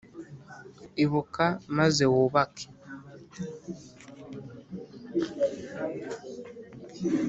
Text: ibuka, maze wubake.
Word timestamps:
ibuka, 1.03 1.45
maze 1.77 2.03
wubake. 2.13 2.65